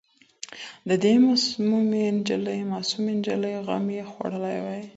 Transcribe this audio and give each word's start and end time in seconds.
د 0.87 0.89
دې 1.03 1.13
معصومي 2.71 3.13
نجلۍ 3.19 3.53
غم 3.65 3.85
یې 3.95 4.03
خوړلی 4.11 4.57
وای 4.63 4.83